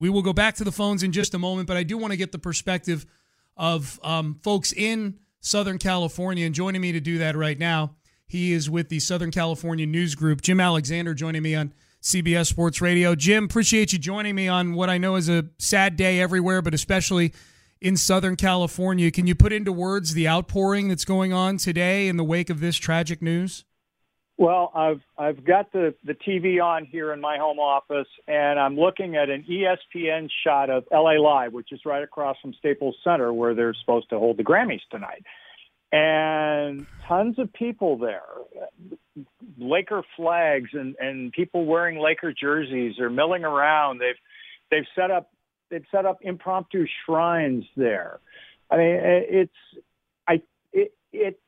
We 0.00 0.08
will 0.08 0.22
go 0.22 0.32
back 0.32 0.54
to 0.56 0.64
the 0.64 0.72
phones 0.72 1.02
in 1.02 1.12
just 1.12 1.34
a 1.34 1.38
moment, 1.38 1.66
but 1.66 1.76
I 1.76 1.82
do 1.82 1.98
want 1.98 2.12
to 2.12 2.16
get 2.16 2.32
the 2.32 2.38
perspective 2.38 3.06
of 3.56 3.98
um, 4.02 4.38
folks 4.42 4.72
in 4.72 5.18
Southern 5.40 5.78
California. 5.78 6.46
And 6.46 6.54
joining 6.54 6.80
me 6.80 6.92
to 6.92 7.00
do 7.00 7.18
that 7.18 7.36
right 7.36 7.58
now, 7.58 7.96
he 8.26 8.52
is 8.52 8.70
with 8.70 8.88
the 8.88 9.00
Southern 9.00 9.30
California 9.30 9.86
News 9.86 10.14
Group. 10.14 10.42
Jim 10.42 10.60
Alexander 10.60 11.14
joining 11.14 11.42
me 11.42 11.54
on 11.54 11.72
CBS 12.02 12.46
Sports 12.46 12.80
Radio. 12.80 13.14
Jim, 13.14 13.44
appreciate 13.44 13.92
you 13.92 13.98
joining 13.98 14.34
me 14.34 14.46
on 14.46 14.74
what 14.74 14.88
I 14.88 14.98
know 14.98 15.16
is 15.16 15.28
a 15.28 15.46
sad 15.58 15.96
day 15.96 16.20
everywhere, 16.20 16.62
but 16.62 16.74
especially 16.74 17.32
in 17.80 17.96
Southern 17.96 18.36
California. 18.36 19.10
Can 19.10 19.26
you 19.26 19.34
put 19.34 19.52
into 19.52 19.72
words 19.72 20.14
the 20.14 20.28
outpouring 20.28 20.88
that's 20.88 21.04
going 21.04 21.32
on 21.32 21.56
today 21.56 22.08
in 22.08 22.16
the 22.16 22.24
wake 22.24 22.50
of 22.50 22.60
this 22.60 22.76
tragic 22.76 23.22
news? 23.22 23.64
Well, 24.38 24.70
I've 24.72 25.00
I've 25.18 25.44
got 25.44 25.72
the 25.72 25.94
the 26.04 26.14
TV 26.14 26.62
on 26.62 26.84
here 26.84 27.12
in 27.12 27.20
my 27.20 27.38
home 27.38 27.58
office, 27.58 28.06
and 28.28 28.60
I'm 28.60 28.76
looking 28.76 29.16
at 29.16 29.28
an 29.28 29.44
ESPN 29.50 30.28
shot 30.44 30.70
of 30.70 30.84
LA 30.92 31.20
Live, 31.20 31.52
which 31.52 31.72
is 31.72 31.80
right 31.84 32.04
across 32.04 32.36
from 32.40 32.54
Staples 32.54 32.94
Center, 33.02 33.32
where 33.32 33.52
they're 33.56 33.74
supposed 33.74 34.08
to 34.10 34.18
hold 34.18 34.36
the 34.36 34.44
Grammys 34.44 34.80
tonight, 34.92 35.24
and 35.90 36.86
tons 37.08 37.40
of 37.40 37.52
people 37.52 37.98
there, 37.98 38.22
Laker 39.58 40.04
flags 40.16 40.70
and 40.72 40.94
and 41.00 41.32
people 41.32 41.66
wearing 41.66 41.98
Laker 41.98 42.32
jerseys 42.32 43.00
are 43.00 43.10
milling 43.10 43.42
around. 43.42 43.98
They've 43.98 44.14
they've 44.70 44.86
set 44.94 45.10
up 45.10 45.32
they've 45.68 45.86
set 45.90 46.06
up 46.06 46.18
impromptu 46.22 46.86
shrines 47.04 47.64
there. 47.76 48.20
I 48.70 48.76
mean, 48.76 48.98
it's 49.00 49.52
I 50.28 50.42
it 50.72 50.92
it 51.12 51.40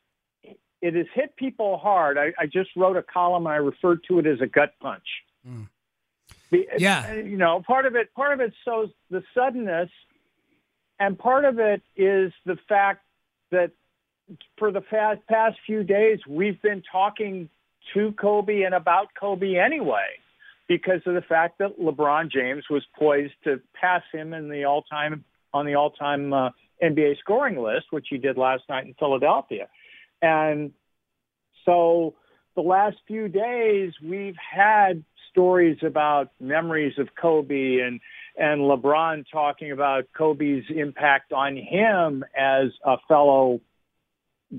it 0.82 0.94
has 0.94 1.06
hit 1.14 1.36
people 1.36 1.78
hard. 1.78 2.18
I, 2.18 2.32
I 2.38 2.46
just 2.46 2.70
wrote 2.76 2.96
a 2.96 3.02
column 3.02 3.46
and 3.46 3.52
I 3.52 3.56
referred 3.56 4.04
to 4.08 4.18
it 4.18 4.26
as 4.26 4.40
a 4.40 4.46
gut 4.46 4.72
punch. 4.80 5.06
Mm. 5.46 5.68
Yeah, 6.78 7.14
you 7.14 7.36
know, 7.36 7.62
part 7.64 7.86
of 7.86 7.94
it, 7.94 8.12
part 8.14 8.32
of 8.32 8.40
it 8.40 8.52
shows 8.64 8.90
the 9.08 9.22
suddenness, 9.34 9.90
and 10.98 11.16
part 11.16 11.44
of 11.44 11.60
it 11.60 11.80
is 11.96 12.32
the 12.44 12.56
fact 12.68 13.04
that 13.50 13.70
for 14.58 14.72
the 14.72 14.80
past 14.80 15.20
past 15.28 15.58
few 15.64 15.84
days 15.84 16.18
we've 16.26 16.60
been 16.60 16.82
talking 16.90 17.48
to 17.94 18.12
Kobe 18.12 18.62
and 18.62 18.74
about 18.74 19.08
Kobe 19.18 19.56
anyway, 19.56 20.08
because 20.66 21.00
of 21.06 21.14
the 21.14 21.22
fact 21.22 21.58
that 21.58 21.80
LeBron 21.80 22.30
James 22.30 22.64
was 22.68 22.84
poised 22.98 23.34
to 23.44 23.60
pass 23.74 24.02
him 24.12 24.34
in 24.34 24.48
the 24.48 24.64
all 24.64 24.82
time 24.82 25.24
on 25.52 25.66
the 25.66 25.74
all 25.74 25.90
time 25.90 26.32
uh, 26.32 26.50
NBA 26.82 27.18
scoring 27.18 27.60
list, 27.60 27.86
which 27.90 28.06
he 28.10 28.18
did 28.18 28.36
last 28.36 28.64
night 28.68 28.86
in 28.86 28.94
Philadelphia. 28.94 29.68
And 30.22 30.72
so 31.64 32.14
the 32.56 32.62
last 32.62 32.96
few 33.06 33.28
days, 33.28 33.92
we've 34.02 34.36
had 34.36 35.04
stories 35.30 35.78
about 35.82 36.30
memories 36.40 36.94
of 36.98 37.08
Kobe 37.20 37.78
and, 37.78 38.00
and 38.36 38.62
LeBron 38.62 39.24
talking 39.32 39.72
about 39.72 40.04
Kobe's 40.16 40.64
impact 40.68 41.32
on 41.32 41.56
him 41.56 42.24
as 42.36 42.68
a 42.84 42.96
fellow 43.08 43.60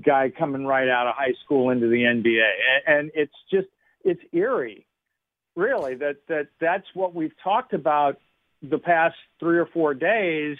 guy 0.04 0.32
coming 0.36 0.64
right 0.66 0.88
out 0.88 1.06
of 1.06 1.14
high 1.14 1.34
school 1.44 1.70
into 1.70 1.88
the 1.88 2.02
NBA. 2.02 2.50
And, 2.86 3.10
it's 3.14 3.34
just, 3.50 3.68
it's 4.04 4.22
eerie, 4.32 4.86
really, 5.54 5.94
that, 5.96 6.16
that 6.28 6.48
that's 6.60 6.86
what 6.94 7.14
we've 7.14 7.34
talked 7.44 7.74
about 7.74 8.18
the 8.62 8.78
past 8.78 9.16
three 9.38 9.58
or 9.58 9.66
four 9.66 9.92
days. 9.92 10.56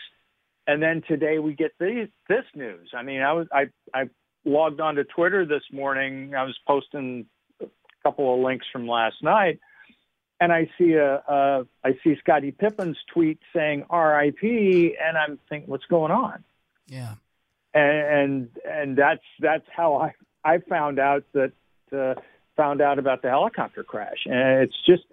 And 0.67 0.83
then 0.83 1.03
today 1.09 1.39
we 1.39 1.55
get 1.55 1.73
these, 1.81 2.09
this 2.29 2.45
news. 2.55 2.91
I 2.95 3.03
mean, 3.03 3.23
I 3.23 3.33
was, 3.33 3.47
I, 3.53 3.71
I 3.95 4.11
logged 4.45 4.81
onto 4.81 5.05
Twitter 5.05 5.45
this 5.45 5.63
morning. 5.73 6.35
I 6.35 6.45
was 6.45 6.59
posting 6.67 7.27
a 7.61 7.67
couple 8.03 8.35
of 8.35 8.41
links 8.41 8.67
from 8.73 8.87
last 8.87 9.23
night, 9.23 9.61
and 10.41 10.53
I 10.53 10.71
see 10.79 10.95
a, 10.95 11.17
a 11.17 11.67
I 11.85 11.99
see 12.03 12.17
Scottie 12.19 12.53
Pippen's 12.53 12.99
tweet 13.13 13.39
saying 13.55 13.85
R.I.P. 13.91 14.97
and 15.03 15.17
I'm 15.17 15.39
thinking, 15.49 15.71
what's 15.71 15.87
going 15.87 16.13
on? 16.13 16.45
Yeah, 16.87 17.15
and 17.75 17.85
and, 17.85 18.49
and 18.65 18.97
that's 18.97 19.25
that's 19.41 19.67
how 19.75 19.97
I 19.97 20.15
I 20.45 20.59
found 20.59 20.99
out 20.99 21.25
that 21.33 21.53
uh, 21.97 22.15
found 22.57 22.81
out 22.81 22.99
about 22.99 23.23
the 23.23 23.29
helicopter 23.29 23.85
crash, 23.85 24.27
and 24.27 24.63
it's 24.63 24.77
just, 24.85 25.05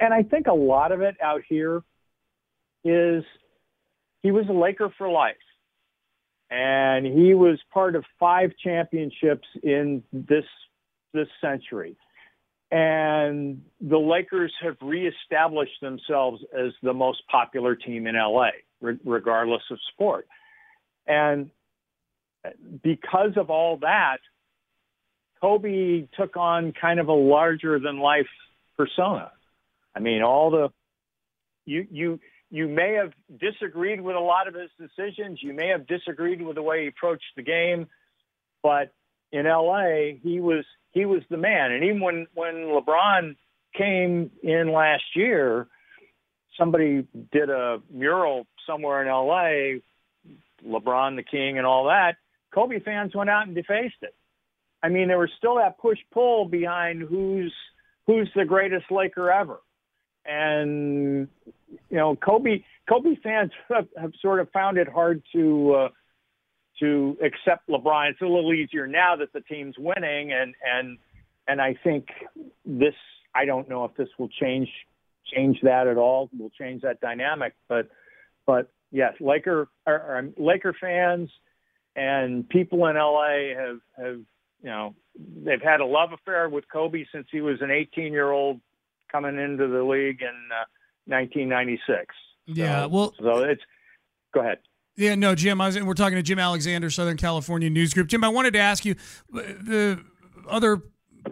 and 0.00 0.14
I 0.14 0.22
think 0.22 0.46
a 0.46 0.54
lot 0.54 0.92
of 0.92 1.00
it 1.00 1.16
out 1.20 1.42
here 1.48 1.82
is 2.84 3.24
he 4.22 4.30
was 4.30 4.46
a 4.48 4.52
Laker 4.52 4.92
for 4.96 5.08
life 5.08 5.36
and 6.52 7.06
he 7.06 7.32
was 7.32 7.58
part 7.72 7.96
of 7.96 8.04
five 8.20 8.50
championships 8.62 9.48
in 9.62 10.02
this 10.12 10.44
this 11.14 11.28
century. 11.40 11.96
And 12.70 13.62
the 13.80 13.98
Lakers 13.98 14.52
have 14.62 14.76
reestablished 14.82 15.80
themselves 15.80 16.42
as 16.54 16.72
the 16.82 16.92
most 16.92 17.22
popular 17.30 17.74
team 17.74 18.06
in 18.06 18.16
LA, 18.16 18.50
re- 18.80 18.98
regardless 19.04 19.62
of 19.70 19.78
sport. 19.92 20.26
And 21.06 21.50
because 22.82 23.32
of 23.36 23.50
all 23.50 23.78
that, 23.78 24.18
Kobe 25.40 26.06
took 26.18 26.36
on 26.36 26.72
kind 26.78 27.00
of 27.00 27.08
a 27.08 27.14
larger 27.14 27.78
than 27.78 27.98
life 27.98 28.28
persona. 28.76 29.32
I 29.94 30.00
mean, 30.00 30.22
all 30.22 30.50
the 30.50 30.68
you 31.64 31.86
you 31.90 32.20
you 32.52 32.68
may 32.68 32.98
have 33.00 33.12
disagreed 33.40 34.02
with 34.02 34.14
a 34.14 34.20
lot 34.20 34.46
of 34.46 34.54
his 34.54 34.68
decisions. 34.78 35.42
You 35.42 35.54
may 35.54 35.68
have 35.68 35.86
disagreed 35.86 36.42
with 36.42 36.56
the 36.56 36.62
way 36.62 36.82
he 36.82 36.88
approached 36.88 37.24
the 37.34 37.42
game, 37.42 37.86
but 38.62 38.92
in 39.32 39.46
LA, 39.46 40.18
he 40.22 40.38
was 40.38 40.66
he 40.90 41.06
was 41.06 41.22
the 41.30 41.38
man. 41.38 41.72
And 41.72 41.82
even 41.84 42.02
when 42.02 42.26
when 42.34 42.54
LeBron 42.54 43.36
came 43.74 44.30
in 44.42 44.70
last 44.70 45.16
year, 45.16 45.66
somebody 46.58 47.06
did 47.32 47.48
a 47.48 47.80
mural 47.90 48.46
somewhere 48.66 49.00
in 49.00 49.08
LA, 49.08 49.80
LeBron 50.62 51.16
the 51.16 51.22
King 51.22 51.56
and 51.56 51.66
all 51.66 51.86
that. 51.86 52.16
Kobe 52.54 52.80
fans 52.80 53.14
went 53.14 53.30
out 53.30 53.46
and 53.46 53.54
defaced 53.54 54.02
it. 54.02 54.14
I 54.82 54.90
mean, 54.90 55.08
there 55.08 55.18
was 55.18 55.30
still 55.38 55.56
that 55.56 55.78
push 55.78 55.98
pull 56.12 56.44
behind 56.44 57.00
who's 57.00 57.54
who's 58.06 58.28
the 58.36 58.44
greatest 58.44 58.90
Laker 58.90 59.32
ever. 59.32 59.60
And 60.24 61.28
you 61.90 61.96
know, 61.96 62.16
Kobe 62.16 62.62
Kobe 62.88 63.16
fans 63.22 63.50
have, 63.68 63.88
have 64.00 64.12
sort 64.20 64.40
of 64.40 64.50
found 64.50 64.78
it 64.78 64.88
hard 64.88 65.22
to 65.34 65.72
uh, 65.72 65.88
to 66.80 67.16
accept 67.22 67.68
LeBron. 67.68 68.10
It's 68.10 68.20
a 68.20 68.26
little 68.26 68.52
easier 68.52 68.86
now 68.86 69.16
that 69.16 69.32
the 69.32 69.40
team's 69.40 69.76
winning, 69.78 70.32
and 70.32 70.54
and 70.64 70.98
and 71.48 71.60
I 71.60 71.76
think 71.82 72.08
this. 72.64 72.94
I 73.34 73.46
don't 73.46 73.66
know 73.68 73.86
if 73.86 73.94
this 73.96 74.08
will 74.18 74.28
change 74.28 74.68
change 75.34 75.58
that 75.62 75.86
at 75.86 75.96
all. 75.96 76.28
Will 76.38 76.50
change 76.50 76.82
that 76.82 77.00
dynamic, 77.00 77.54
but 77.68 77.88
but 78.46 78.70
yes, 78.90 79.14
Laker 79.20 79.68
or, 79.86 79.94
or 79.94 80.28
Laker 80.36 80.74
fans 80.78 81.30
and 81.96 82.48
people 82.48 82.86
in 82.86 82.96
LA 82.96 83.54
have 83.56 83.80
have 83.96 84.16
you 84.62 84.70
know 84.70 84.94
they've 85.44 85.62
had 85.62 85.80
a 85.80 85.86
love 85.86 86.10
affair 86.12 86.48
with 86.48 86.64
Kobe 86.72 87.04
since 87.12 87.26
he 87.30 87.40
was 87.40 87.60
an 87.60 87.70
18 87.70 88.12
year 88.12 88.30
old 88.30 88.60
coming 89.12 89.38
into 89.38 89.68
the 89.68 89.82
league 89.84 90.22
in 90.22 90.48
uh, 90.50 90.64
1996. 91.06 92.06
Yeah, 92.46 92.82
so, 92.82 92.88
well, 92.88 93.14
so 93.20 93.38
it's 93.44 93.62
go 94.34 94.40
ahead. 94.40 94.58
Yeah, 94.96 95.14
no, 95.14 95.34
Jim. 95.34 95.60
I 95.60 95.66
was, 95.66 95.80
we're 95.80 95.94
talking 95.94 96.16
to 96.16 96.22
Jim 96.22 96.38
Alexander, 96.38 96.90
Southern 96.90 97.16
California 97.16 97.70
News 97.70 97.94
Group. 97.94 98.08
Jim, 98.08 98.24
I 98.24 98.28
wanted 98.28 98.52
to 98.54 98.58
ask 98.58 98.84
you 98.84 98.94
the 99.30 100.02
other 100.48 100.82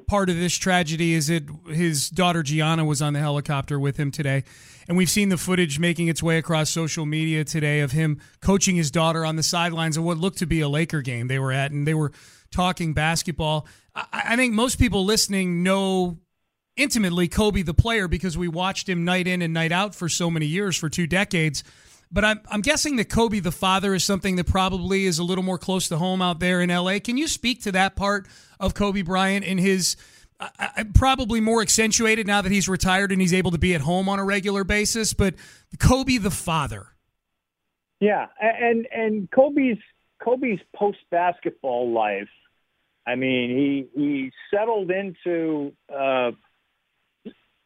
part 0.06 0.31
of 0.31 0.37
this 0.37 0.56
tragedy 0.56 1.15
is 1.15 1.27
that 1.27 1.49
his 1.69 2.11
daughter 2.11 2.43
Gianna 2.43 2.85
was 2.85 3.03
on 3.03 3.12
the 3.12 3.19
helicopter 3.19 3.79
with 3.79 3.97
him 3.97 4.11
today, 4.11 4.44
and 4.88 4.97
we've 4.97 5.11
seen 5.11 5.29
the 5.29 5.37
footage 5.37 5.79
making 5.79 6.09
its 6.09 6.23
way 6.23 6.38
across 6.38 6.71
social 6.71 7.06
media 7.06 7.44
today 7.44 7.81
of 7.81 7.93
him 7.93 8.21
coaching 8.41 8.76
his 8.76 8.91
daughter 8.91 9.25
on 9.25 9.37
the 9.37 9.43
sidelines 9.43 9.97
of 9.97 10.05
what 10.05 10.17
looked 10.17 10.38
to 10.38 10.47
be 10.47 10.61
a 10.61 10.69
Laker 10.69 11.03
game 11.03 11.29
they 11.29 11.38
were 11.38 11.53
at, 11.53 11.71
and 11.71 11.87
they 11.87 11.94
were 11.94 12.12
talking 12.50 12.94
basketball. 12.94 13.67
I, 13.94 14.06
I 14.12 14.37
think 14.37 14.55
most 14.55 14.79
people 14.79 15.05
listening 15.05 15.62
know 15.62 16.19
intimately 16.77 17.29
Kobe 17.29 17.63
the 17.63 17.75
player 17.75 18.09
because 18.09 18.37
we 18.39 18.49
watched 18.49 18.89
him 18.89 19.05
night 19.05 19.27
in 19.27 19.43
and 19.43 19.53
night 19.53 19.73
out 19.73 19.95
for 19.95 20.09
so 20.09 20.31
many 20.31 20.47
years, 20.47 20.77
for 20.77 20.89
two 20.89 21.07
decades. 21.07 21.63
But 22.13 22.25
I'm, 22.25 22.41
I'm 22.51 22.61
guessing 22.61 22.97
that 22.97 23.09
Kobe 23.09 23.39
the 23.41 23.53
father 23.53 23.95
is 23.95 24.05
something 24.05 24.37
that 24.37 24.47
probably 24.47 25.07
is 25.07 25.19
a 25.19 25.25
little 25.25 25.45
more 25.45 25.59
close 25.59 25.89
to 25.89 25.99
home 25.99 26.21
out 26.21 26.41
there 26.41 26.61
in 26.61 26.71
LA. 26.71 26.99
Can 26.99 27.17
you 27.17 27.29
speak 27.29 27.63
to 27.63 27.73
that 27.73 27.95
part 27.95 28.27
of 28.59 28.75
Kobe 28.75 29.03
Bryant 29.03 29.45
and 29.45 29.61
his 29.61 29.97
probably 30.95 31.41
more 31.41 31.63
accentuated 31.63 32.27
now 32.27 32.41
that 32.43 32.53
he's 32.53 32.69
retired 32.69 33.13
and 33.13 33.21
he's 33.21 33.35
able 33.35 33.51
to 33.51 33.59
be 33.59 33.75
at 33.75 33.81
home 33.81 34.09
on 34.09 34.19
a 34.19 34.25
regular 34.25 34.65
basis. 34.65 35.13
But 35.13 35.35
Kobe, 35.79 36.17
the 36.17 36.31
father. 36.31 36.89
Yeah, 38.01 38.27
and 38.41 38.87
and 38.91 39.31
Kobe's 39.31 39.79
Kobe's 40.23 40.61
post 40.75 40.99
basketball 41.11 41.93
life. 41.93 42.31
I 43.07 43.15
mean, 43.15 43.51
he 43.51 44.01
he 44.01 44.33
settled 44.53 44.91
into 44.91 45.73
uh, 45.95 46.33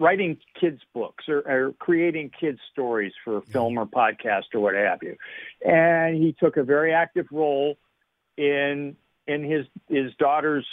writing 0.05 0.37
kids 0.61 0.81
books 0.93 1.25
or, 1.29 1.39
or 1.51 1.73
creating 1.79 2.31
kids 2.39 2.59
stories 2.71 3.13
for 3.25 3.41
film 3.41 3.79
or 3.79 3.87
podcast 3.87 4.45
or 4.53 4.61
what 4.61 4.75
have 4.75 5.03
you, 5.03 5.17
and 5.65 6.23
he 6.23 6.37
took 6.39 6.59
a 6.59 6.63
very 6.63 6.93
active 6.93 7.27
role 7.33 7.77
in 8.37 8.97
in 9.27 9.43
his 9.43 9.65
his 9.89 10.13
daughter's 10.19 10.67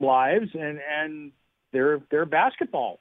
lives 0.00 0.48
and 0.54 0.80
and 0.80 1.32
their 1.72 2.00
their 2.10 2.24
basketball. 2.24 3.00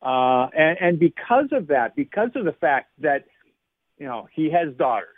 Uh, 0.00 0.46
and, 0.56 0.78
and 0.80 0.98
because 1.00 1.48
of 1.50 1.68
that, 1.68 1.96
because 1.96 2.30
of 2.36 2.44
the 2.44 2.52
fact 2.52 2.90
that 3.00 3.24
you 3.98 4.06
know 4.06 4.28
he 4.32 4.50
has 4.50 4.74
daughters 4.76 5.08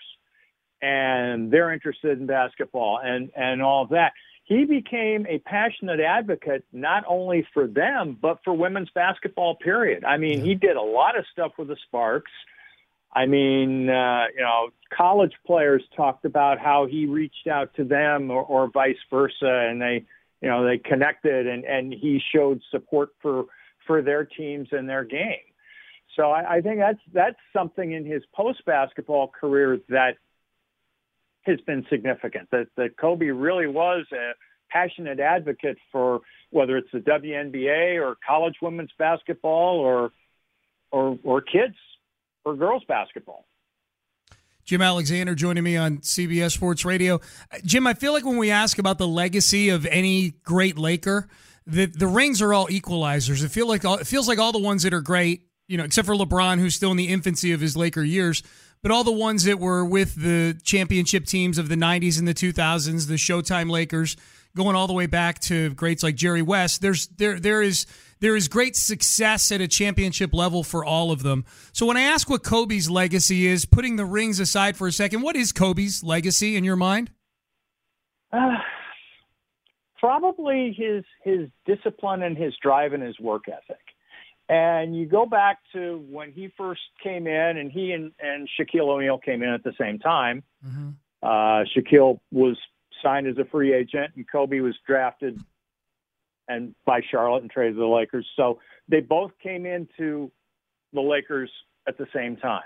and 0.80 1.50
they're 1.50 1.72
interested 1.72 2.18
in 2.18 2.26
basketball 2.26 3.00
and 3.02 3.30
and 3.36 3.60
all 3.60 3.82
of 3.82 3.90
that, 3.90 4.12
he 4.50 4.64
became 4.64 5.26
a 5.28 5.38
passionate 5.38 6.00
advocate 6.00 6.64
not 6.72 7.04
only 7.06 7.46
for 7.54 7.68
them 7.68 8.18
but 8.20 8.40
for 8.44 8.52
women's 8.52 8.90
basketball. 8.90 9.54
Period. 9.54 10.04
I 10.04 10.16
mean, 10.16 10.44
he 10.44 10.56
did 10.56 10.76
a 10.76 10.82
lot 10.82 11.16
of 11.16 11.24
stuff 11.32 11.52
with 11.56 11.68
the 11.68 11.76
Sparks. 11.86 12.32
I 13.12 13.26
mean, 13.26 13.88
uh, 13.88 14.24
you 14.34 14.42
know, 14.42 14.70
college 14.92 15.32
players 15.46 15.84
talked 15.96 16.24
about 16.24 16.58
how 16.58 16.86
he 16.86 17.06
reached 17.06 17.46
out 17.46 17.72
to 17.76 17.84
them 17.84 18.30
or, 18.30 18.42
or 18.42 18.68
vice 18.68 18.98
versa, 19.08 19.68
and 19.70 19.80
they 19.80 20.04
you 20.42 20.48
know 20.48 20.66
they 20.66 20.78
connected 20.78 21.46
and 21.46 21.64
and 21.64 21.92
he 21.92 22.20
showed 22.34 22.60
support 22.72 23.10
for 23.22 23.44
for 23.86 24.02
their 24.02 24.24
teams 24.24 24.68
and 24.72 24.88
their 24.88 25.04
game. 25.04 25.46
So 26.16 26.32
I, 26.32 26.56
I 26.56 26.60
think 26.60 26.80
that's 26.80 26.98
that's 27.12 27.38
something 27.52 27.92
in 27.92 28.04
his 28.04 28.24
post 28.34 28.64
basketball 28.64 29.28
career 29.28 29.78
that 29.90 30.16
has 31.42 31.60
been 31.62 31.86
significant. 31.90 32.48
That 32.50 32.68
that 32.76 32.96
Kobe 32.96 33.26
really 33.26 33.66
was 33.66 34.06
a 34.12 34.32
passionate 34.70 35.20
advocate 35.20 35.78
for 35.90 36.20
whether 36.50 36.76
it's 36.76 36.90
the 36.92 37.00
WNBA 37.00 38.00
or 38.00 38.16
college 38.26 38.56
women's 38.62 38.90
basketball 38.98 39.78
or 39.78 40.12
or 40.90 41.18
or 41.22 41.40
kids 41.40 41.76
or 42.44 42.54
girls 42.54 42.82
basketball. 42.86 43.44
Jim 44.64 44.82
Alexander 44.82 45.34
joining 45.34 45.64
me 45.64 45.76
on 45.76 45.98
CBS 45.98 46.52
Sports 46.52 46.84
Radio. 46.84 47.20
Jim, 47.64 47.86
I 47.86 47.94
feel 47.94 48.12
like 48.12 48.24
when 48.24 48.36
we 48.36 48.50
ask 48.50 48.78
about 48.78 48.98
the 48.98 49.08
legacy 49.08 49.70
of 49.70 49.84
any 49.86 50.34
great 50.44 50.78
Laker, 50.78 51.28
the 51.66 51.86
the 51.86 52.06
rings 52.06 52.40
are 52.42 52.52
all 52.52 52.68
equalizers. 52.68 53.44
It 53.44 53.48
feel 53.48 53.66
like 53.66 53.84
all, 53.84 53.96
it 53.96 54.06
feels 54.06 54.28
like 54.28 54.38
all 54.38 54.52
the 54.52 54.58
ones 54.58 54.82
that 54.82 54.94
are 54.94 55.00
great, 55.00 55.42
you 55.66 55.76
know, 55.76 55.84
except 55.84 56.06
for 56.06 56.14
LeBron, 56.14 56.58
who's 56.58 56.74
still 56.74 56.90
in 56.90 56.96
the 56.96 57.08
infancy 57.08 57.52
of 57.52 57.60
his 57.60 57.76
Laker 57.76 58.02
years, 58.02 58.42
but 58.82 58.92
all 58.92 59.04
the 59.04 59.12
ones 59.12 59.44
that 59.44 59.58
were 59.58 59.84
with 59.84 60.14
the 60.14 60.58
championship 60.62 61.26
teams 61.26 61.58
of 61.58 61.68
the 61.68 61.76
'90s 61.76 62.18
and 62.18 62.26
the 62.26 62.34
2000s, 62.34 63.06
the 63.08 63.14
Showtime 63.14 63.70
Lakers, 63.70 64.16
going 64.56 64.76
all 64.76 64.86
the 64.86 64.92
way 64.92 65.06
back 65.06 65.38
to 65.40 65.70
greats 65.74 66.02
like 66.02 66.14
Jerry 66.16 66.42
West. 66.42 66.80
There's 66.80 67.06
there 67.08 67.38
there 67.38 67.62
is 67.62 67.86
there 68.20 68.36
is 68.36 68.48
great 68.48 68.76
success 68.76 69.50
at 69.52 69.60
a 69.60 69.68
championship 69.68 70.34
level 70.34 70.62
for 70.62 70.84
all 70.84 71.10
of 71.10 71.22
them. 71.22 71.44
So 71.72 71.86
when 71.86 71.96
I 71.96 72.02
ask 72.02 72.28
what 72.28 72.42
Kobe's 72.42 72.90
legacy 72.90 73.46
is, 73.46 73.64
putting 73.64 73.96
the 73.96 74.04
rings 74.04 74.40
aside 74.40 74.76
for 74.76 74.86
a 74.86 74.92
second, 74.92 75.22
what 75.22 75.36
is 75.36 75.52
Kobe's 75.52 76.02
legacy 76.02 76.56
in 76.56 76.64
your 76.64 76.76
mind? 76.76 77.10
Uh, 78.32 78.56
probably 79.98 80.74
his 80.76 81.04
his 81.22 81.48
discipline 81.66 82.22
and 82.22 82.36
his 82.36 82.54
drive 82.62 82.92
and 82.92 83.02
his 83.02 83.18
work 83.20 83.44
ethic. 83.48 83.78
And 84.50 84.96
you 84.96 85.06
go 85.06 85.26
back 85.26 85.58
to 85.74 86.04
when 86.10 86.32
he 86.32 86.52
first 86.56 86.80
came 87.00 87.28
in, 87.28 87.56
and 87.56 87.70
he 87.70 87.92
and, 87.92 88.10
and 88.18 88.48
Shaquille 88.58 88.88
O'Neal 88.88 89.18
came 89.18 89.44
in 89.44 89.50
at 89.50 89.62
the 89.62 89.72
same 89.78 90.00
time. 90.00 90.42
Mm-hmm. 90.66 90.88
Uh, 91.22 91.64
Shaquille 91.72 92.18
was 92.32 92.58
signed 93.00 93.28
as 93.28 93.38
a 93.38 93.44
free 93.44 93.72
agent, 93.72 94.10
and 94.16 94.26
Kobe 94.28 94.58
was 94.58 94.74
drafted 94.84 95.40
and 96.48 96.74
by 96.84 97.00
Charlotte 97.08 97.42
and 97.42 97.50
traded 97.50 97.74
to 97.74 97.80
the 97.80 97.86
Lakers. 97.86 98.26
So 98.34 98.58
they 98.88 98.98
both 98.98 99.30
came 99.40 99.66
into 99.66 100.32
the 100.92 101.00
Lakers 101.00 101.50
at 101.86 101.96
the 101.96 102.08
same 102.12 102.36
time. 102.36 102.62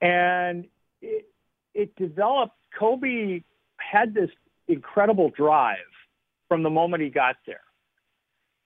And 0.00 0.66
it, 1.02 1.26
it 1.74 1.96
developed, 1.96 2.54
Kobe 2.78 3.42
had 3.78 4.14
this 4.14 4.30
incredible 4.68 5.30
drive 5.30 5.78
from 6.48 6.62
the 6.62 6.70
moment 6.70 7.02
he 7.02 7.10
got 7.10 7.34
there. 7.46 7.62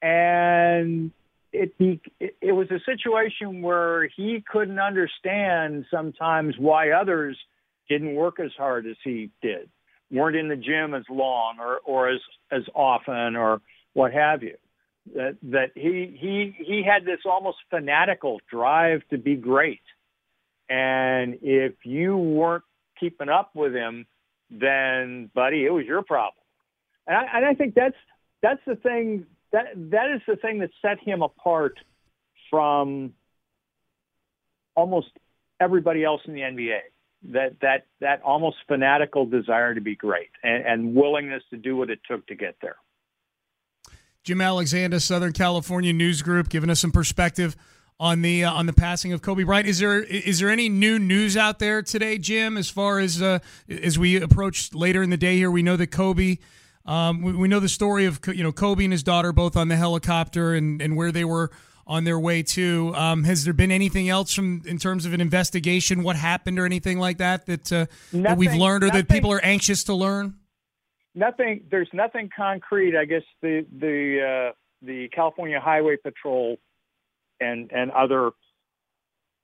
And 0.03 1.11
it, 1.78 2.00
it, 2.40 2.52
was 2.52 2.70
a 2.70 2.81
situation 2.84 3.62
where 3.62 4.08
he 4.16 4.44
couldn't 4.50 4.78
understand 4.78 5.84
sometimes 5.90 6.55
why 6.58 6.90
others 6.90 7.37
didn't 7.88 8.14
work 8.14 8.38
as 8.40 8.50
hard 8.56 8.87
as 8.87 8.96
he 9.02 9.31
did, 9.43 9.69
weren't 10.10 10.37
in 10.37 10.49
the 10.49 10.56
gym 10.56 10.94
as 10.94 11.05
long 11.10 11.56
or, 11.58 11.78
or 11.84 12.08
as, 12.08 12.20
as 12.50 12.62
often 12.75 13.37
or, 13.37 13.60
what 13.99 14.12
have 14.12 14.43
you. 14.43 14.55
That 15.14 15.37
that 15.43 15.70
he 15.75 16.16
he 16.20 16.55
he 16.58 16.82
had 16.84 17.05
this 17.05 17.20
almost 17.25 17.56
fanatical 17.70 18.40
drive 18.50 19.00
to 19.10 19.16
be 19.16 19.37
great, 19.37 19.81
and 20.69 21.38
if 21.40 21.75
you 21.84 22.16
weren't 22.16 22.64
keeping 23.00 23.31
up 23.31 23.50
with 23.55 23.72
him, 23.72 24.06
then 24.50 25.31
buddy, 25.34 25.64
it 25.64 25.72
was 25.72 25.87
your 25.87 26.02
problem. 26.02 26.44
And 27.06 27.16
I, 27.16 27.37
and 27.38 27.46
I 27.46 27.55
think 27.55 27.75
that's 27.75 27.96
that's 28.43 28.60
the 28.66 28.76
thing 28.76 29.25
that 29.53 29.67
that 29.91 30.11
is 30.15 30.21
the 30.27 30.37
thing 30.37 30.61
that 30.61 30.71
set 30.83 30.99
him 31.00 31.23
apart 31.23 31.79
from 32.50 33.15
almost 34.75 35.09
everybody 35.61 36.05
else 36.05 36.21
in 36.27 36.35
the 36.35 36.41
NBA. 36.41 36.79
That 37.33 37.56
that 37.61 37.87
that 38.00 38.23
almost 38.23 38.59
fanatical 38.69 39.27
desire 39.27 39.75
to 39.75 39.81
be 39.81 39.97
great 39.97 40.31
and, 40.43 40.65
and 40.65 40.95
willingness 40.95 41.43
to 41.50 41.56
do 41.56 41.77
what 41.77 41.91
it 41.91 41.99
took 42.09 42.27
to 42.29 42.37
get 42.37 42.56
there. 42.62 42.77
Jim 44.23 44.41
Alexander, 44.41 45.00
Southern 45.00 45.33
California 45.33 45.93
News 45.93 46.23
Group, 46.23 46.49
giving 46.49 46.71
us 46.71 46.81
some 46.81 46.93
perspective 46.93 47.56
on 47.99 48.23
the 48.23 48.44
uh, 48.44 48.53
on 48.53 48.67
the 48.67 48.73
passing 48.73 49.12
of 49.12 49.23
Kobe 49.23 49.43
Bryant. 49.43 49.67
Is 49.67 49.79
there 49.79 50.03
is 50.03 50.39
there 50.39 50.51
any 50.51 50.69
new 50.69 50.99
news 50.99 51.37
out 51.37 51.59
there 51.59 51.83
today, 51.83 52.19
Jim? 52.19 52.56
As 52.56 52.71
far 52.71 52.99
as 53.01 53.21
uh, 53.21 53.41
as 53.69 53.99
we 53.99 54.21
approach 54.21 54.73
later 54.75 55.03
in 55.03 55.11
the 55.11 55.17
day 55.17 55.37
here, 55.37 55.51
we 55.51 55.62
know 55.62 55.77
that 55.77 55.89
Kobe. 55.89 56.37
Um, 56.88 57.23
we, 57.23 57.32
we, 57.32 57.49
know 57.49 57.61
the 57.61 57.69
story 57.69 58.06
of 58.06 58.19
you 58.29 58.43
know 58.43 58.50
Kobe 58.50 58.82
and 58.82 58.93
his 58.93 59.02
daughter 59.02 59.32
both 59.32 59.56
on 59.56 59.69
the 59.69 59.76
helicopter 59.76 60.55
and, 60.55 60.81
and 60.82 60.96
where 60.96 61.12
they 61.12 61.25
were 61.25 61.50
on 61.87 62.05
their 62.05 62.19
way 62.19 62.43
to. 62.43 62.93
Um, 62.96 63.25
has 63.25 63.44
there 63.44 63.55
been 63.55 63.70
anything 63.70 64.08
else 64.08 64.32
from 64.32 64.62
in 64.67 64.79
terms 64.79 65.06
of 65.06 65.12
an 65.12 65.20
investigation? 65.20 66.02
What 66.02 66.17
happened 66.17 66.58
or 66.58 66.67
anything 66.67 66.99
like 66.99 67.19
that 67.19 67.46
that 67.46 67.72
uh, 67.72 67.86
that 68.13 68.39
we've 68.39 68.55
learned 68.55 68.84
or 68.84 68.89
nothing. 68.89 69.03
that 69.03 69.08
people 69.08 69.32
are 69.32 69.44
anxious 69.44 69.84
to 69.84 69.94
learn? 69.94 70.34
nothing. 71.19 71.65
There's 71.70 71.91
nothing 71.93 72.31
concrete. 72.34 72.96
I 72.96 73.05
guess 73.05 73.22
the 73.43 73.67
the 73.79 74.51
uh, 74.51 74.53
the 74.82 75.08
California 75.08 75.60
Highway 75.60 75.96
Patrol 76.03 76.56
and 77.41 77.70
and 77.72 77.91
other 77.91 78.31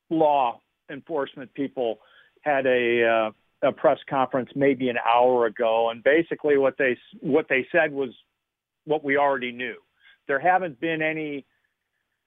law 0.09 0.61
enforcement 0.91 1.53
people 1.55 1.99
had 2.43 2.67
a 2.67 3.05
uh, 3.05 3.31
a 3.65 3.73
press 3.73 3.99
conference 4.09 4.51
maybe 4.55 4.89
an 4.89 4.99
hour 4.99 5.47
ago, 5.47 5.91
and 5.91 6.03
basically 6.03 6.57
what 6.59 6.77
they 6.79 6.97
what 7.21 7.47
they 7.49 7.67
said 7.73 7.93
was 7.93 8.11
what 8.85 9.05
we 9.05 9.17
already 9.17 9.53
knew. 9.53 9.77
There 10.29 10.39
haven't 10.39 10.81
been 10.81 11.03
any 11.03 11.47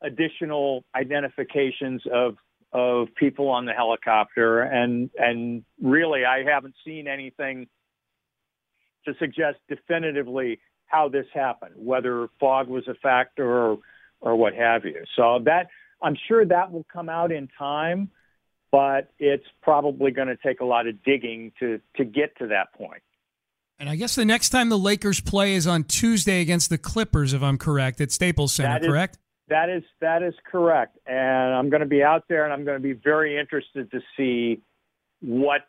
additional 0.01 0.83
identifications 0.95 2.01
of 2.11 2.35
of 2.73 3.07
people 3.15 3.47
on 3.49 3.65
the 3.65 3.73
helicopter, 3.73 4.61
and 4.61 5.09
and 5.17 5.63
really 5.81 6.25
I 6.25 6.43
haven't 6.43 6.75
seen 6.85 7.07
anything 7.07 7.67
to 9.05 9.13
suggest 9.19 9.57
definitively 9.69 10.59
how 10.87 11.09
this 11.09 11.25
happened, 11.33 11.75
whether 11.75 12.27
fog 12.39 12.67
was 12.67 12.87
a 12.87 12.93
factor 12.95 13.45
or, 13.45 13.77
or 14.21 14.35
what 14.35 14.53
have 14.53 14.85
you. 14.85 15.03
So 15.15 15.39
that 15.45 15.67
I'm 16.01 16.17
sure 16.27 16.45
that 16.45 16.71
will 16.71 16.85
come 16.91 17.09
out 17.09 17.31
in 17.31 17.49
time, 17.57 18.09
but 18.77 19.11
it's 19.17 19.47
probably 19.63 20.11
going 20.11 20.27
to 20.27 20.37
take 20.37 20.59
a 20.59 20.63
lot 20.63 20.85
of 20.85 21.03
digging 21.03 21.51
to 21.59 21.81
to 21.95 22.05
get 22.05 22.37
to 22.37 22.45
that 22.45 22.71
point. 22.73 23.01
And 23.79 23.89
I 23.89 23.95
guess 23.95 24.13
the 24.13 24.23
next 24.23 24.49
time 24.49 24.69
the 24.69 24.77
Lakers 24.77 25.19
play 25.19 25.55
is 25.55 25.65
on 25.65 25.83
Tuesday 25.83 26.41
against 26.41 26.69
the 26.69 26.77
Clippers, 26.77 27.33
if 27.33 27.41
I'm 27.41 27.57
correct, 27.57 27.99
at 28.01 28.11
Staples 28.11 28.53
Center, 28.53 28.73
that 28.73 28.83
is, 28.83 28.87
correct? 28.87 29.17
That 29.47 29.69
is 29.71 29.83
that 29.99 30.21
is 30.21 30.35
correct. 30.45 30.99
And 31.07 31.55
I'm 31.55 31.71
going 31.71 31.79
to 31.79 31.87
be 31.87 32.03
out 32.03 32.25
there, 32.29 32.43
and 32.43 32.53
I'm 32.53 32.65
going 32.65 32.77
to 32.77 32.83
be 32.83 32.93
very 32.93 33.39
interested 33.39 33.89
to 33.89 33.99
see 34.15 34.61
what 35.21 35.61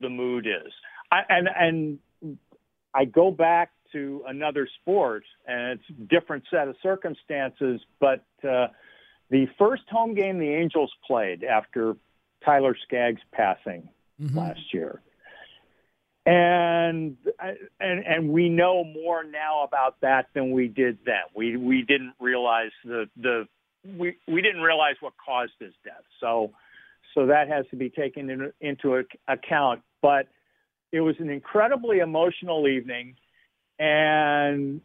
the 0.00 0.08
mood 0.08 0.46
is. 0.46 0.72
I, 1.10 1.22
and 1.28 1.48
and 1.52 2.38
I 2.94 3.06
go 3.06 3.32
back 3.32 3.72
to 3.90 4.22
another 4.28 4.68
sport, 4.80 5.24
and 5.48 5.80
it's 5.80 5.90
a 5.90 6.04
different 6.04 6.44
set 6.48 6.68
of 6.68 6.76
circumstances. 6.80 7.80
But 7.98 8.24
uh, 8.48 8.68
the 9.30 9.46
first 9.58 9.82
home 9.90 10.14
game 10.14 10.38
the 10.38 10.54
Angels 10.54 10.92
played 11.08 11.42
after 11.42 11.96
Tyler 12.44 12.76
Skaggs' 12.86 13.20
passing 13.32 13.88
mm-hmm. 14.20 14.38
last 14.38 14.72
year, 14.72 15.00
and 16.24 17.16
and 17.80 18.06
and 18.06 18.28
we 18.30 18.48
know 18.48 18.84
more 18.84 19.24
now 19.24 19.64
about 19.64 20.00
that 20.02 20.26
than 20.34 20.52
we 20.52 20.68
did 20.68 20.98
then. 21.04 21.22
We 21.34 21.56
we 21.56 21.82
didn't 21.82 22.14
realize 22.20 22.72
the 22.84 23.06
the 23.16 23.48
we 23.84 24.16
we 24.26 24.42
didn't 24.42 24.62
realize 24.62 24.96
what 25.00 25.14
caused 25.24 25.52
his 25.60 25.72
death. 25.84 26.02
So 26.20 26.52
so 27.14 27.26
that 27.26 27.48
has 27.48 27.64
to 27.70 27.76
be 27.76 27.90
taken 27.90 28.30
in, 28.30 28.52
into 28.60 29.02
account. 29.26 29.82
But 30.02 30.28
it 30.92 31.00
was 31.00 31.16
an 31.18 31.30
incredibly 31.30 31.98
emotional 31.98 32.68
evening, 32.68 33.16
and 33.78 34.80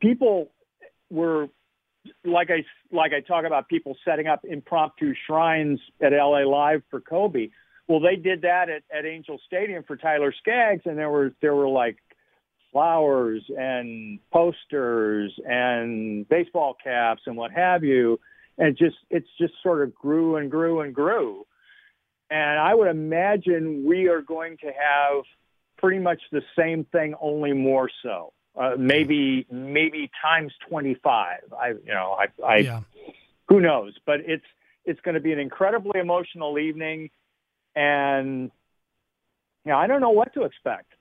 people 0.00 0.50
were 1.10 1.48
like 2.24 2.50
I 2.50 2.64
like 2.94 3.12
I 3.12 3.20
talk 3.20 3.44
about 3.44 3.68
people 3.68 3.96
setting 4.04 4.26
up 4.26 4.44
impromptu 4.44 5.14
shrines 5.26 5.80
at 6.00 6.12
LA 6.12 6.40
Live 6.40 6.82
for 6.90 7.00
Kobe. 7.00 7.48
Well, 7.88 8.00
they 8.00 8.16
did 8.16 8.42
that 8.42 8.68
at, 8.68 8.82
at 8.96 9.06
Angel 9.06 9.40
Stadium 9.46 9.82
for 9.86 9.96
Tyler 9.96 10.32
Skaggs, 10.38 10.82
and 10.84 10.98
there 10.98 11.10
were 11.10 11.32
there 11.40 11.54
were 11.54 11.68
like 11.68 11.96
flowers 12.72 13.42
and 13.56 14.18
posters 14.32 15.32
and 15.46 16.28
baseball 16.28 16.76
caps 16.82 17.22
and 17.26 17.36
what 17.36 17.50
have 17.52 17.82
you, 17.82 18.20
and 18.58 18.76
just 18.76 18.96
it's 19.10 19.28
just 19.40 19.54
sort 19.62 19.82
of 19.82 19.94
grew 19.94 20.36
and 20.36 20.50
grew 20.50 20.80
and 20.80 20.94
grew. 20.94 21.44
And 22.30 22.58
I 22.60 22.74
would 22.74 22.88
imagine 22.88 23.84
we 23.86 24.08
are 24.08 24.20
going 24.20 24.58
to 24.58 24.66
have 24.66 25.24
pretty 25.78 25.98
much 25.98 26.20
the 26.30 26.42
same 26.58 26.84
thing, 26.92 27.14
only 27.20 27.54
more 27.54 27.88
so. 28.02 28.32
Uh, 28.58 28.74
maybe 28.76 29.46
maybe 29.52 30.10
times 30.20 30.52
25. 30.68 31.40
I 31.56 31.68
you 31.68 31.78
know 31.86 32.18
I, 32.18 32.44
I 32.44 32.56
yeah. 32.58 32.80
who 33.48 33.60
knows, 33.60 33.94
but 34.04 34.20
it's 34.20 34.44
it's 34.84 35.00
going 35.02 35.14
to 35.14 35.20
be 35.20 35.32
an 35.32 35.38
incredibly 35.38 36.00
emotional 36.00 36.58
evening 36.58 37.10
and 37.76 38.50
you 39.68 39.72
know, 39.74 39.78
I 39.78 39.86
don't 39.86 40.00
know 40.00 40.10
what 40.10 40.32
to 40.32 40.44
expect. 40.44 40.92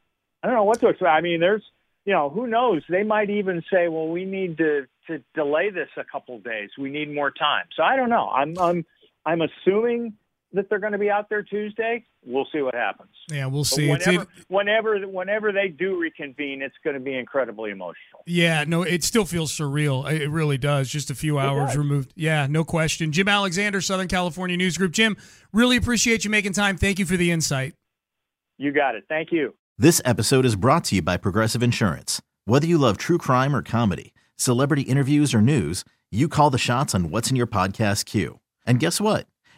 I 0.43 0.47
don't 0.47 0.55
know 0.55 0.65
what 0.65 0.81
to 0.81 0.89
expect. 0.89 1.09
I 1.09 1.21
mean, 1.21 1.39
there's, 1.39 1.63
you 2.05 2.11
know, 2.13 2.29
who 2.29 2.47
knows? 2.47 2.83
They 2.89 3.03
might 3.03 3.29
even 3.29 3.63
say, 3.71 3.87
well, 3.87 4.09
we 4.09 4.25
need 4.25 4.57
to 4.57 4.87
to 5.07 5.23
delay 5.33 5.69
this 5.69 5.87
a 5.95 6.03
couple 6.03 6.37
days. 6.39 6.69
We 6.77 6.89
need 6.89 7.13
more 7.13 7.31
time. 7.31 7.65
So 7.77 7.83
I 7.83 7.95
don't 7.95 8.09
know. 8.09 8.29
I'm 8.29 8.57
I'm 8.59 8.85
I'm 9.25 9.41
assuming 9.41 10.13
that 10.53 10.69
they're 10.69 10.79
going 10.79 10.93
to 10.93 10.97
be 10.97 11.09
out 11.09 11.29
there 11.29 11.43
Tuesday. 11.43 12.05
We'll 12.25 12.47
see 12.51 12.61
what 12.61 12.73
happens. 12.73 13.09
Yeah, 13.29 13.47
we'll 13.47 13.63
see. 13.63 13.89
Whenever, 13.89 14.27
whenever, 14.47 14.99
whenever 15.07 15.51
they 15.51 15.67
do 15.67 15.99
reconvene, 15.99 16.61
it's 16.61 16.75
going 16.83 16.93
to 16.93 16.99
be 16.99 17.15
incredibly 17.15 17.71
emotional. 17.71 18.23
Yeah, 18.25 18.63
no, 18.65 18.83
it 18.83 19.03
still 19.03 19.25
feels 19.25 19.51
surreal. 19.51 20.09
It 20.09 20.29
really 20.29 20.57
does. 20.57 20.89
Just 20.89 21.09
a 21.09 21.15
few 21.15 21.37
hours 21.37 21.75
removed. 21.75 22.13
Yeah, 22.15 22.47
no 22.49 22.63
question. 22.63 23.11
Jim 23.11 23.27
Alexander, 23.27 23.81
Southern 23.81 24.07
California 24.07 24.55
News 24.55 24.77
Group. 24.77 24.93
Jim, 24.93 25.17
really 25.51 25.75
appreciate 25.75 26.23
you 26.23 26.29
making 26.31 26.53
time. 26.53 26.77
Thank 26.77 26.99
you 26.99 27.05
for 27.05 27.17
the 27.17 27.31
insight. 27.31 27.73
You 28.57 28.71
got 28.71 28.95
it. 28.95 29.03
Thank 29.09 29.31
you. 29.31 29.53
This 29.77 30.01
episode 30.05 30.45
is 30.45 30.55
brought 30.55 30.85
to 30.85 30.95
you 30.95 31.01
by 31.01 31.17
Progressive 31.17 31.61
Insurance. 31.61 32.21
Whether 32.45 32.65
you 32.65 32.77
love 32.77 32.97
true 32.97 33.17
crime 33.17 33.55
or 33.55 33.61
comedy, 33.61 34.13
celebrity 34.37 34.83
interviews 34.83 35.33
or 35.33 35.41
news, 35.41 35.83
you 36.09 36.29
call 36.29 36.49
the 36.49 36.57
shots 36.57 36.95
on 36.95 37.11
what's 37.11 37.29
in 37.29 37.35
your 37.35 37.47
podcast 37.47 38.05
queue. 38.05 38.39
And 38.65 38.79
guess 38.79 38.99
what? 39.01 39.27